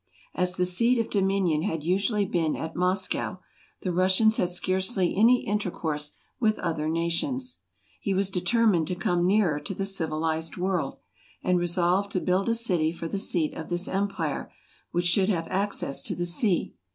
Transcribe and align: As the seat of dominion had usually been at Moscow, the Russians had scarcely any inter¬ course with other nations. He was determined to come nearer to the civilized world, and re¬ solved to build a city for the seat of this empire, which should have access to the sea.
As 0.33 0.55
the 0.55 0.65
seat 0.65 0.97
of 0.97 1.11
dominion 1.11 1.61
had 1.61 1.83
usually 1.83 2.25
been 2.25 2.55
at 2.55 2.75
Moscow, 2.75 3.37
the 3.83 3.93
Russians 3.93 4.37
had 4.37 4.49
scarcely 4.49 5.15
any 5.15 5.45
inter¬ 5.45 5.71
course 5.71 6.13
with 6.39 6.57
other 6.57 6.89
nations. 6.89 7.59
He 7.99 8.11
was 8.15 8.31
determined 8.31 8.87
to 8.87 8.95
come 8.95 9.27
nearer 9.27 9.59
to 9.59 9.75
the 9.75 9.85
civilized 9.85 10.57
world, 10.57 10.97
and 11.43 11.59
re¬ 11.59 11.69
solved 11.69 12.11
to 12.13 12.19
build 12.19 12.49
a 12.49 12.55
city 12.55 12.91
for 12.91 13.07
the 13.07 13.19
seat 13.19 13.53
of 13.53 13.69
this 13.69 13.87
empire, 13.87 14.51
which 14.89 15.05
should 15.05 15.29
have 15.29 15.47
access 15.49 16.01
to 16.01 16.15
the 16.15 16.25
sea. 16.25 16.73